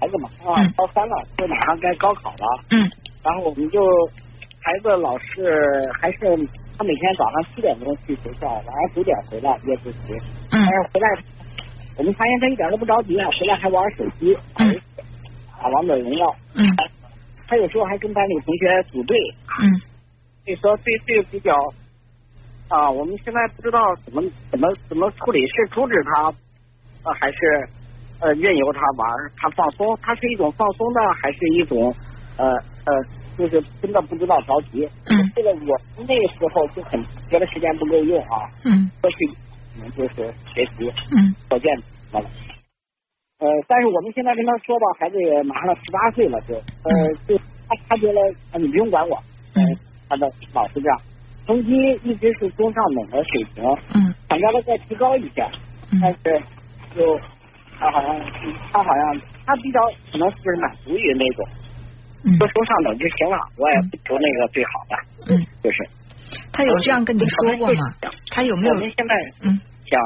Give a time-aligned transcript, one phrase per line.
[0.00, 2.64] 孩子嘛，啊，高三了，就马上该高考了。
[2.70, 2.90] 嗯。
[3.22, 3.80] 然后我们就
[4.62, 6.18] 孩子老是还是
[6.78, 10.14] 他每天早上七点钟去学校，晚上九点回来夜自习。
[10.50, 10.64] 嗯。
[10.64, 11.08] 但是回来，
[11.98, 14.80] 我们发现他一点都不着急啊，回来还玩手机，嗯，
[15.60, 16.34] 打王者荣耀。
[16.54, 16.64] 嗯。
[17.46, 19.16] 他有时候还跟班里同学组队。
[19.62, 19.80] 嗯。
[20.44, 21.54] 所以说，对这个比较
[22.68, 26.22] 啊，我们现在不知道怎么怎么怎么处理，是阻止他
[27.02, 27.68] 啊，还是
[28.20, 29.98] 呃任由他玩，他放松？
[30.02, 31.94] 他是一种放松呢，还是一种
[32.36, 32.46] 呃
[32.86, 32.92] 呃，
[33.36, 34.88] 就是真的不知道着急？
[35.06, 35.32] 嗯。
[35.34, 38.48] 这个我那个时候就很觉得时间不够用啊。
[38.64, 38.90] 嗯。
[39.00, 39.16] 过去
[39.74, 40.92] 可能就是学习。
[41.16, 41.34] 嗯。
[41.48, 41.74] 可见
[42.12, 42.20] 了。
[43.40, 46.92] 呃，但是我们现在跟他说吧，孩子也马上十八岁了，就呃
[47.26, 48.20] 就他他觉得
[48.52, 49.16] 啊你不用管我。
[49.54, 49.64] 嗯。
[50.08, 51.00] 他的老是这样，
[51.46, 51.70] 成绩
[52.02, 55.48] 一直是中上等的水平，嗯，想让他再提高一下，
[56.02, 56.42] 但是
[56.96, 57.16] 就
[57.80, 58.20] 他好像
[58.72, 59.80] 他好像他比较
[60.12, 61.44] 可能是满足于那种，
[62.38, 65.88] 不求上等就行了，我也不求那个最好的，嗯，就是。
[66.52, 67.82] 他有这样跟你说过吗？
[68.30, 68.74] 他有没有？
[68.74, 69.58] 我们现在嗯
[69.90, 69.98] 想。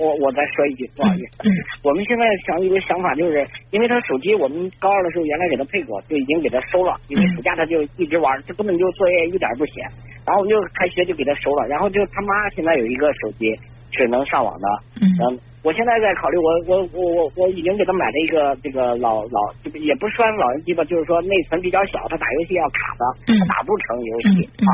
[0.00, 1.50] 我我再说一句，不好意思，
[1.82, 9.80] 我们现在想有个想法，就是因为他手机，我们高二的时候原来给他配过，就已经给他收了，因为暑假他就一直玩，他根本就作业一点不写，
[10.24, 13.50] 然后我们就开学就给他收了，然后就他妈现在有一个手机
[13.90, 14.68] 是能上网的，
[15.02, 24.70] 嗯，我现在在考虑，我我我我我已经给他买了一个这个老老，就也不算老人机吧，就是说内存比较小，他打游戏要卡的，他打不成游戏啊，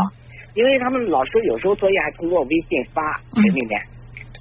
[0.54, 3.80] 因为他们老师有时候作业还通过微信发群里面。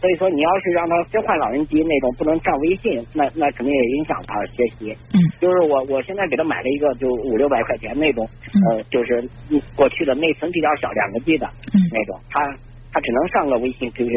[0.02, 4.92] 所以说，你要是让他先换老人机那种不能上微信，那那肯定也影响他学习。
[5.14, 8.28] 嗯，就是我我现在给他买了一个，就五六百块钱那种，
[8.70, 9.24] 呃，就是
[9.78, 11.48] 过去的内存比较小，两个 G 的
[11.94, 12.42] 那种，他
[12.92, 14.12] 他只能上个微信 QQ，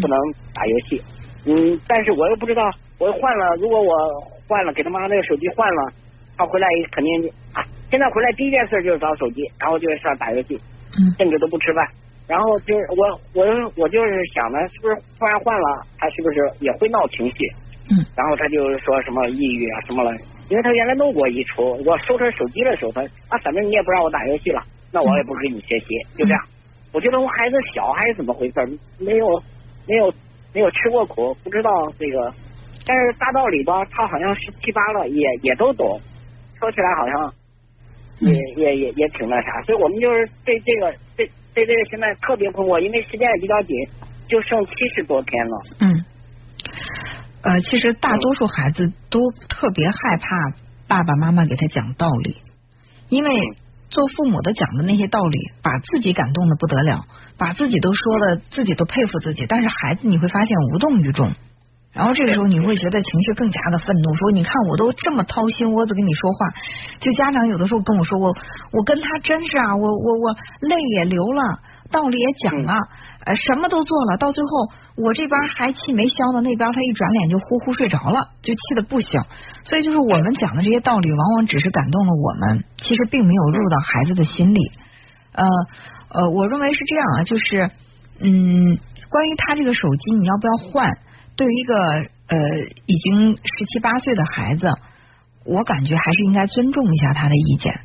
[0.00, 0.16] 不能
[0.54, 1.02] 打游戏。
[1.46, 2.62] 嗯，但是我又不知道，
[2.98, 3.92] 我换了，如果我
[4.46, 5.92] 换了，给他妈那个手机换了，
[6.36, 10.58] 他回来肯定啊，现在回来第一件事就是找手机，然后就是上打游戏，
[11.18, 11.86] 甚至都不吃饭。
[12.28, 13.44] 然后就是我我
[13.76, 17.50] 我就是想呢，是不是突然换了，他是不是也会闹情绪？
[17.90, 17.98] 嗯。
[18.16, 20.12] 然后他就说什么抑郁啊什么了，
[20.48, 24.62] 因为他原来弄过一出，我收他手机的时候，他啊反正你也不让我打游戏了，
[24.92, 25.86] 那我也不跟你学习，
[26.16, 26.40] 就这样。
[26.92, 28.78] 我觉得我孩子小还是怎么回事？
[28.98, 29.42] 没有
[29.88, 30.12] 没有
[30.54, 32.34] 没有吃过苦，不知道这个。
[32.86, 36.00] 但是大道理吧，他好像十七八了，也也都懂。
[36.58, 37.34] 说起来好像
[38.20, 41.30] 也也也也挺那啥，所以我们就是对这个对。
[41.54, 43.76] 对这个现在特别困惑，因为时间也比较紧，
[44.26, 45.62] 就剩七十多天了。
[45.80, 46.04] 嗯，
[47.42, 49.20] 呃，其实大多数孩子都
[49.50, 50.56] 特别害怕
[50.88, 52.38] 爸爸妈妈给他讲道理，
[53.10, 53.30] 因为
[53.92, 57.04] 做父母的讲的那些道理，把自己感动的不得了，
[57.36, 61.30] 把自己都说的自己都佩服自己，但是孩子你会发现无动于衷。
[61.92, 66.48] 然后这个时候你会觉得情绪更加的愤怒，说你看我都这么掏心窝子跟你说话，
[67.00, 68.34] 就家长有的时候跟我说我
[68.72, 71.60] 我跟他真是啊，我我我泪也流了，
[71.90, 72.72] 道理也讲了，
[73.24, 74.50] 呃什么都做了，到最后
[74.96, 79.20] 我这边还气没消呢，那边他一转脸就呼呼睡着了，就气的不行。
[79.64, 84.72] 所以就是我们讲的这些道理，往往只是感动了我们，其实并没有入到孩子的心里。
[85.32, 85.44] 呃
[86.10, 87.70] 呃，我认为是这样啊，就是
[88.20, 88.78] 嗯，
[89.08, 90.98] 关于他这个手机，你要不要换？
[91.36, 92.36] 对于一个呃
[92.86, 94.68] 已经十七八岁的孩子，
[95.46, 97.80] 我感觉还是应该尊重一下他的意见。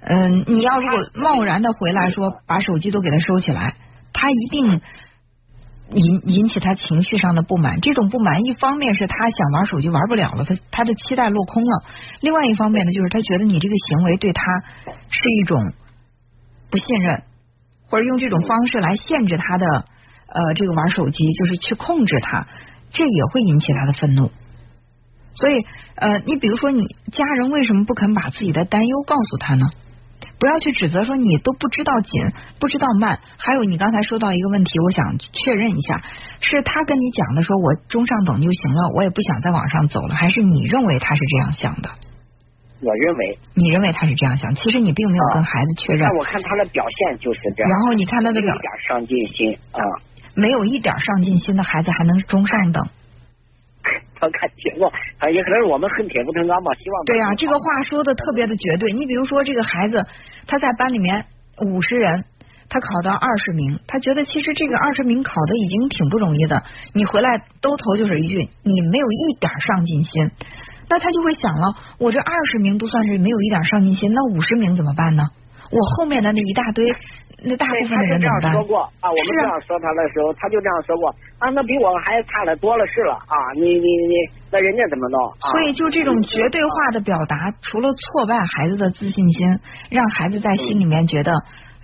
[0.00, 3.74] 嗯，你要如果贸然的回来说把手机都给他收起来，
[4.16, 4.80] 他一定
[5.92, 7.80] 引引起他情绪上的不满。
[7.80, 11.84] 这种不满，一方面是他想玩手机玩不了了，他他的期待落空了；
[12.20, 14.42] 另外一方面呢，就是他觉得你这个行为对他
[15.10, 15.72] 是一种
[16.70, 17.22] 不信任，
[17.90, 19.84] 或者用这种方式来限制他的。
[20.28, 22.48] 呃，这个玩手机就是去控制他，
[22.90, 24.32] 这也会引起他的愤怒。
[25.36, 29.66] 所以，呃，你比如说，你家人为什么不肯把自己的担忧告诉他呢？
[30.38, 32.22] 不要去指责说你都不知道紧，
[32.60, 33.18] 不知道慢。
[33.38, 35.96] 还有，你刚才说到一个问题，我想确认一下，
[36.40, 41.90] 是他跟你讲的，说我中上等就行了，我也不想再往上走了，还是你认为他是这样想的？
[42.82, 46.02] 我认为，你认为他是这样想，其实你并没有跟孩子确认。
[46.02, 47.70] 那我看他的表现就是这样。
[47.70, 49.80] 然后你看他的表，一点上进心啊。
[50.34, 52.86] 没有一点上进心的孩子还能中上等？
[54.18, 56.72] 他看情况，啊，也可能是我们恨铁不成钢吧。
[56.74, 58.92] 希望对呀，这个话说的特别的绝对。
[58.92, 60.04] 你比如说，这个孩子
[60.46, 61.26] 他在班里面
[61.66, 62.24] 五十人，
[62.68, 66.62] 他考到二十名，他觉得其实这个二十名考的已经挺不容易的。
[66.94, 67.28] 你回来
[67.60, 70.30] 兜头就是一句，你没有一点上进心，
[70.88, 75.24] 那他就会想了，我这二十名都算是没有一点上进心，那五十名怎么办呢？
[75.70, 76.84] 我后面的那一大堆，
[77.42, 78.52] 那大部分的人怎么办？
[78.52, 84.14] 说过啊，我们这样说他的时候，他就这样说过啊，那比我还差的多了是了啊，你你你，
[84.50, 85.18] 那人家怎么弄？
[85.52, 89.48] 所以就这种绝对化的表达，除了挫败孩子的自信心，
[89.90, 91.32] 让孩子在心里面觉得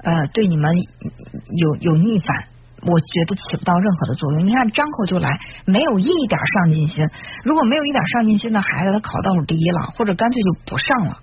[0.02, 2.44] 呃对你们有有逆反。
[2.84, 4.44] 我觉得起不到任何的作用。
[4.44, 7.06] 你看，张口就来，没有一点上进心。
[7.44, 11.17] 如果没有一点上进心的孩子，他考倒数第一了，或者干脆就不上了。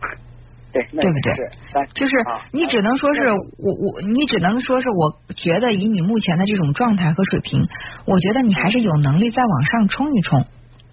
[0.71, 1.85] 对，对不对？
[1.93, 2.13] 就是
[2.51, 7.65] 你只能说是我我，你只能说是我觉得以你目前的这种状态和水平，
[8.05, 10.45] 我觉得你还是有能力再往上冲一冲，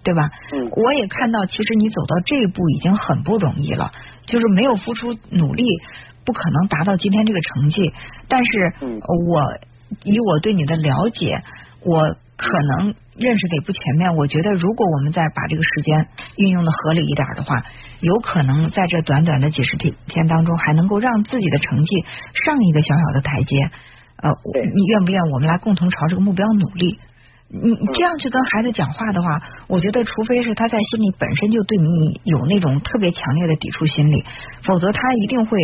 [0.03, 0.29] 对吧？
[0.53, 0.69] 嗯。
[0.71, 3.91] 我也看到，其实你走到这一步已经很不容易了，
[4.25, 5.63] 就是没有付出努力，
[6.25, 7.93] 不可能达到今天这个成绩。
[8.27, 8.73] 但是，
[9.27, 9.41] 我。
[10.03, 11.41] 以我对你的了解，
[11.81, 14.15] 我可能认识的也不全面。
[14.15, 17.63] 我觉得，如果我们再把这个时间运用的合理一点的话，
[17.99, 23.69] 有可能在这短短的几十天天当中，还能够让自己的成绩上一个小小的台阶。
[24.17, 24.31] 呃，
[24.75, 26.99] 你愿不愿我们来共同朝这个目标努力？
[27.49, 29.27] 你这样去跟孩子讲话的话，
[29.67, 34.23] 我觉得，除非是他在心里本身就对你有那种特别强烈的抵触心理，
[34.63, 35.57] 否则他一定会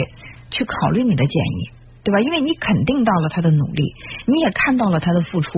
[0.50, 1.70] 去考虑你的建议。
[2.06, 2.20] 对吧？
[2.20, 3.96] 因为你肯定到了他的努力，
[4.28, 5.52] 你也看到了他的付出，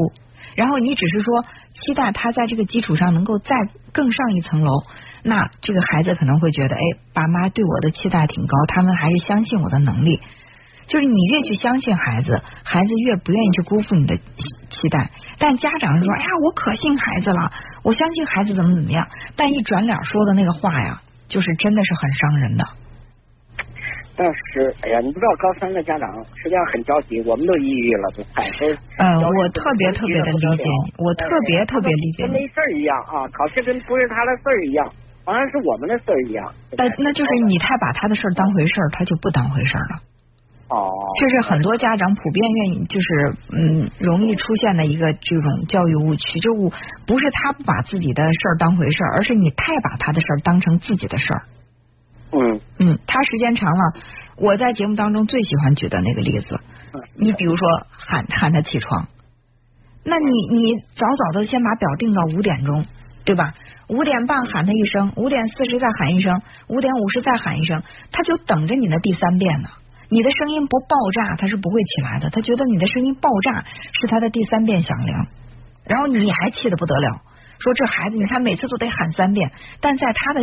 [0.55, 1.43] 然后你只是说
[1.73, 3.55] 期待他在这个基础上能够再
[3.93, 4.71] 更上一层楼，
[5.23, 6.81] 那这个孩子可能会觉得，哎，
[7.13, 10.21] 爸妈对我的期待挺高，他们还是相信我的能力。
[10.87, 15.09] 就是你越去相信孩子，孩子越不愿意去辜负你的期待。
[15.39, 17.51] 但家长说，哎呀，我可信孩子了，
[17.83, 19.07] 我相信孩子怎么怎么样。
[19.35, 22.65] 但一转脸说的那个话呀，就是真的是很伤人的。
[24.17, 28.71] 但是，哎呀，你不知道高三的家长实际上很着急，我们都抑郁了，都产生。
[28.97, 30.63] 嗯，我特别特别的理解，
[30.97, 32.23] 我特别特别理解。
[32.23, 34.87] 跟没事儿一样啊，考试跟不是他的事儿一样，
[35.25, 36.51] 好像是我们的事儿一样。
[36.77, 39.99] 那那就是你太把他的事儿当回事儿，他就不当回事儿了。
[40.69, 40.91] 哦。
[41.19, 43.07] 这是很多家长普遍愿意，就是
[43.51, 46.53] 嗯，容易出现的一个这种教育误区，就
[47.05, 51.43] 不是他不把自己的事儿当回事儿，而是你太把他的事儿当成自己的事儿。
[52.31, 53.99] 嗯嗯，他时间长了，
[54.37, 56.59] 我在节目当中最喜欢举的那个例子，
[57.17, 59.07] 你比如说喊喊他起床，
[60.03, 62.85] 那你你早早的先把表定到五点钟，
[63.23, 63.53] 对吧？
[63.87, 69.69] 五点半喊他一声，五点四十再喊一声，五点五十再喊一声，他就等着你的第三遍呢。
[70.09, 72.29] 你的声音不爆炸，他是不会起来的。
[72.29, 73.65] 他觉得你的声音爆炸
[73.99, 75.15] 是他的第三遍响铃，
[75.83, 77.21] 然后你还气得不得了。
[77.59, 80.41] 说这孩子，你看每次都得喊三遍，但在他的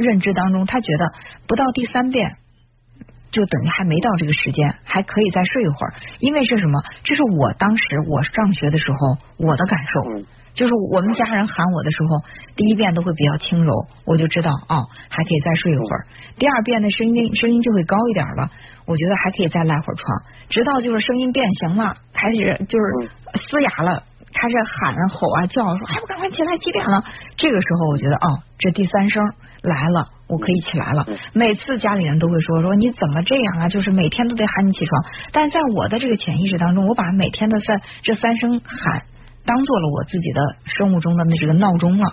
[0.00, 1.12] 认知当中，他觉得
[1.46, 2.36] 不到第三遍
[3.30, 5.94] 就等于还没到这个时间，还可以再睡一会儿。
[6.20, 6.82] 因为是什么？
[7.04, 10.22] 这是我当时我上学的时候我的感受，
[10.54, 12.24] 就是我们家人喊我的时候，
[12.56, 16.06] 第一遍都会比较轻柔，我就知道哦，还可以再睡一会儿。
[16.38, 18.50] 第二遍的声音声音就会高一点了，
[18.86, 24.02] 我觉得还可以再赖会儿床，直到就是声音变形了，开始就是嘶哑了。
[24.32, 27.02] 他是喊吼啊叫说还不赶快起来几点了？
[27.36, 29.24] 这个时候我觉得哦，这第三声
[29.62, 31.06] 来了，我可以起来了。
[31.32, 33.68] 每次家里人都会说说你怎么这样啊？
[33.68, 35.04] 就是每天都得喊你起床。
[35.32, 39.04] 但在我的这个潜意识当中，我把每天的三这三声喊
[39.46, 42.04] 当做了我自己的生物钟的那这个闹钟了。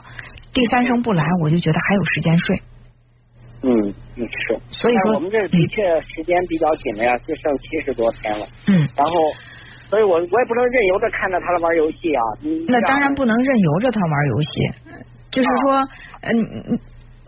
[0.54, 2.62] 第三声不来，我就觉得还有时间睡。
[3.64, 4.60] 嗯嗯是。
[4.70, 8.46] 所以说我们这的确时间比较紧了呀，就剩七十多天了。
[8.68, 8.88] 嗯。
[8.96, 9.14] 然后。
[9.94, 12.24] 所以我我也不能任由着看着他玩游戏啊。
[12.68, 14.50] 那当然不能任由着他玩游戏，
[15.30, 15.88] 就是说，
[16.22, 16.80] 嗯，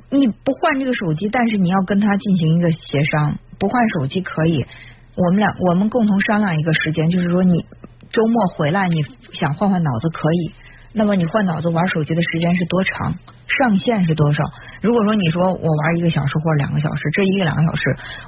[0.09, 4.65] 你不换这个手机，但是你要跟他进行一个协商，不换手机可以，
[5.15, 7.63] 我们俩我们共同商量一个时间，就是说你
[8.09, 10.51] 周末回来，你想换换脑子可以。
[10.97, 13.15] 那么你换脑子玩手机的时间是多长？
[13.47, 14.43] 上限是多少？
[14.81, 17.81] 如果说你说我玩一个小时或者两个小时，这一个两个小时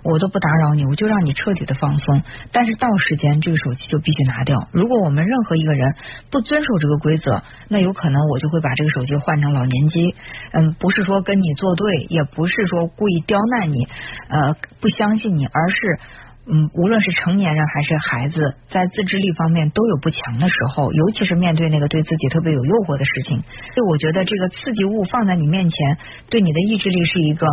[0.04, 2.22] 我都不打扰你，我就让你彻底的放松。
[2.52, 4.68] 但是到时间这个手机就必须拿掉。
[4.74, 5.96] 如果我们任何一个人
[6.30, 10.14] 不遵守这个规则，那有可能我就会把这个手机换成老年机。
[10.52, 13.88] 嗯，不是说跟你作对，也不是说故意刁难你，
[14.28, 16.00] 呃，不相信你，而是。
[16.50, 18.40] 嗯，无论是成年人还是孩子，
[18.70, 23.44] 在自制力方面都有不强的时候，尤其是面对那个对自己特别有诱惑的事情。
[23.76, 25.98] 所以我觉得这个刺激物放在你面前，
[26.30, 27.46] 对你的意志力是一个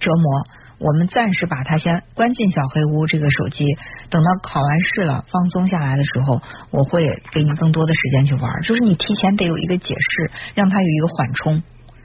[0.00, 0.48] 折磨。
[0.80, 3.76] 我们暂时把它先关进小黑屋，这个手机，
[4.08, 8.42] 等到考完试了，放松下来的时候，我会给你更多的时间去玩。
[8.62, 11.62] 就是你提前得有一个解释，让他有一个缓冲。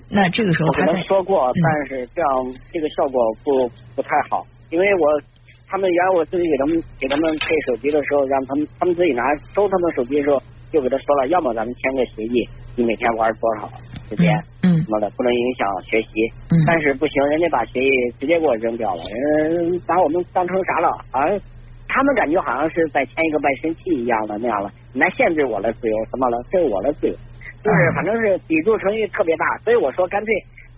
[0.10, 2.30] 那这个时候他才说过，但是这样
[2.74, 5.22] 这个效果不不太好，因为我。
[5.72, 9.24] 他们原来我自己给他们给他们配手机的时候，让他们他们自己拿
[9.56, 10.36] 收他们手机的时候，
[10.70, 12.44] 就给他说了，要么咱们签个协议，
[12.76, 13.70] 你每天玩多少
[14.10, 16.10] 时间，嗯，什么的，不能影响学习。
[16.52, 19.02] 嗯但是不行，人家把协议直接给我扔掉了，
[19.48, 20.92] 人把我们当成啥了？
[21.10, 21.40] 好像
[21.88, 26.38] 他们感觉好像是在签一个卖身契一样的那样了，你来限制我的自由什么了？
[26.52, 27.14] 这是我的自由，
[27.64, 30.34] 就是嗯反正是抵触程序特别大，所以我说干脆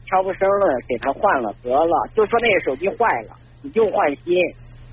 [0.06, 4.38] 悄不声的给他换了得了，就说那个手机坏了，你就换新，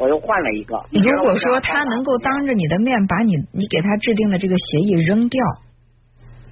[0.00, 0.82] 我又换了一个。
[0.90, 5.40] 如果说他能够当着你的面把你你给他制定的这个协议扔掉，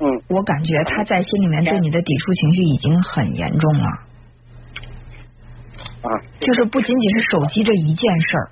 [0.01, 3.89] 嗯，我感觉他在心里面对你的抵触情绪已经很严重了。
[6.03, 6.09] 啊，
[6.41, 8.51] 就是不仅仅是手机这一件事儿，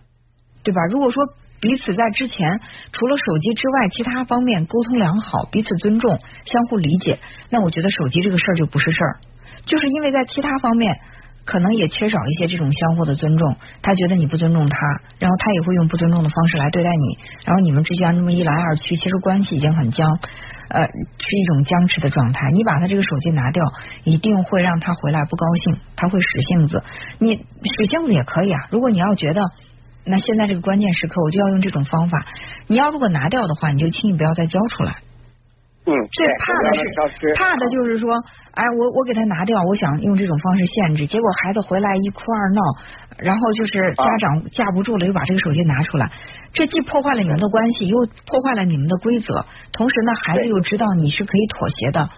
[0.64, 0.80] 对吧？
[0.90, 1.22] 如果说
[1.60, 2.60] 彼此在之前
[2.92, 7.18] 除了手机之外，其他方面沟通良好，彼此尊重，相互理解，
[7.50, 9.16] 那我觉得手机这个事儿就不是事儿。
[9.66, 10.98] 就是因为在其他方面
[11.46, 14.76] 可能也缺少一些这种相互的尊重，他觉得你不尊重他，
[15.18, 20.06] 然后他也会用不尊重的方式来对待你，然后你们之间这么一来二去，其实关系已经很僵，
[20.68, 22.50] 呃，是一种僵持的状态。
[22.52, 23.64] 你把他这个手机拿掉，
[24.04, 26.82] 一定会让他回来不高兴，他会使性子。
[27.18, 29.40] 你使性子也可以啊，如果你要觉得。
[30.08, 32.24] 那现在这个关键时刻，我就要用这种方法。
[32.68, 34.98] 你要如果拿掉的话，你就轻易不要再交出来。
[35.86, 38.12] 嗯，最怕的是，怕的就是说，
[38.50, 42.60] 哎，我我给他拿掉，我想用这种方式限制，结果孩子回来一哭二闹，
[43.18, 46.10] 然后就是家长架不住了，又把这个手机拿出来，
[46.52, 52.08] 这既破坏了你们的关系，又破坏了你们的规则，同时呢，孩子又知道你是可以妥协的，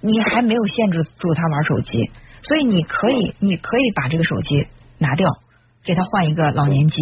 [0.00, 2.10] 你还没有限制住他玩手机，
[2.42, 5.28] 所以你可以，你可以把这个手机拿掉。
[5.88, 6.96] 给他换一个老年机，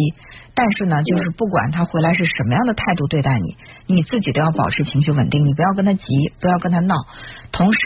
[0.55, 3.57] 但是呢，就是不管他回来是什么样的态度对待你，
[3.95, 6.95] 你自己都要保持情绪稳定，你不要跟他急，不要跟他闹，
[7.51, 7.79] 同时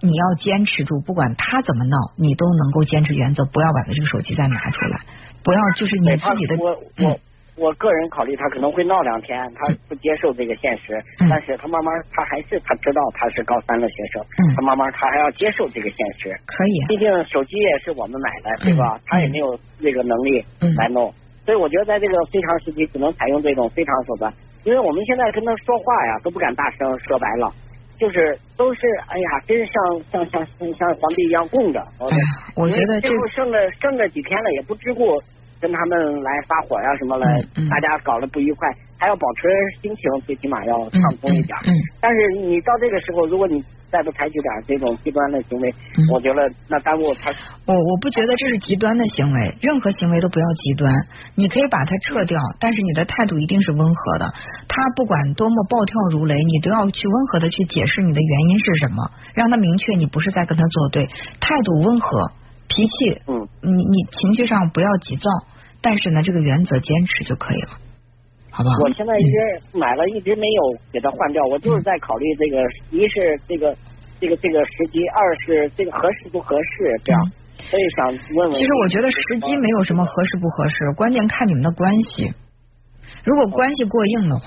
[0.00, 5.00] 你要坚持住，不管他怎么闹，你都能够坚持原则，不要把他这个手机再拿出来，
[5.44, 6.56] 不要就是你自己的。
[6.56, 6.70] 我
[7.04, 7.20] 我
[7.56, 16.34] 我个人考虑他可能会闹两天，他不接受这个现实，嗯、但是他慢慢他还是他知道他是高三的学生，嗯、他慢慢他还要接受这个现实。
[16.46, 18.96] 可以、啊，毕竟手机也是我们买的，对吧？
[18.96, 20.44] 嗯、他也没有这个能力
[20.76, 24.32] 来弄，所以我觉得在这个非常时期，只能采用这种非常手段。
[24.64, 27.52] 因为我们现在跟他说话呀，都不敢大声，说白了，
[27.98, 31.78] 就是都是哎呀，真是像像像像皇帝一样供着。
[32.00, 32.24] 哎呀，
[32.56, 35.22] 我觉得这剩了剩了几天了，也不知故。
[35.64, 37.40] 跟他们来发火呀、啊、什么来，
[37.72, 38.68] 大家搞得不愉快，
[38.98, 39.48] 还要保持
[39.80, 41.56] 心情，最起码要畅通一点。
[42.02, 47.32] 但是你到这个时候，如果你再不采取点这种极端的行为，嗯、我觉得那耽误他。
[47.64, 50.92] 我我不觉得这是极端的行为，任何行为都不要极端。
[51.34, 54.34] 你可以把它撤掉，但是你的态度一定是温和的。
[54.68, 61.06] 他不管多么暴跳如雷，你都要去温和的去解释你的原因是什么，让他明确你不是在跟他作对，
[61.40, 62.32] 态度温和，
[62.68, 65.30] 脾气，嗯，你你情绪上不要急躁。
[65.84, 67.76] 但是呢，这个原则坚持就可以了，
[68.48, 68.74] 好不好？
[68.80, 71.44] 我现在一直买了，一直没有给它换掉。
[71.44, 72.56] 我就是在考虑这个，
[72.90, 73.76] 一是这个
[74.18, 77.20] 这个这个时机，二是这个合适不合适，这样。
[77.68, 78.52] 所以想问问。
[78.52, 82.32] 其实我觉得时机没有什么合适不合适，关键看你们的关系。
[83.22, 84.44] 如果关系过硬的话。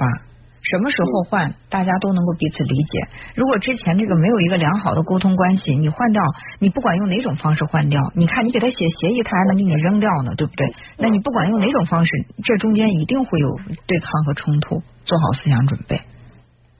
[0.69, 3.07] 什么时候换，大家都能够彼此理解。
[3.35, 6.21] 如果之前这个没有一个良好的沟通关系，你换掉，
[6.59, 10.67] 你不管用哪种方式换掉，你看你给他写协议，他还能给你扔掉呢，对不对？
[10.97, 12.11] 那你不管用哪种方式，
[12.43, 13.47] 这中间一定会有
[13.85, 16.01] 对抗和冲突，做好思想准备，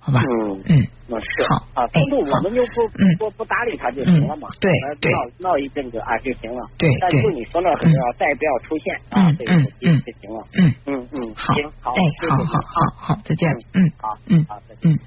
[0.07, 0.23] 好吧？
[0.23, 1.27] 嗯嗯，那是。
[1.51, 3.03] 好啊，反正我们就不嗯。
[3.19, 4.71] 不不搭理他就行了嘛，对
[5.01, 5.19] 对，闹
[5.51, 10.73] 闹一阵子啊就行了，对但就你说那很重要，再也不要出现啊，这个就行了，嗯。
[10.85, 11.53] 嗯嗯，好，
[11.91, 11.99] 哎，
[12.29, 14.91] 好好好好，再见，嗯好嗯好，再见。
[14.91, 14.95] 嗯。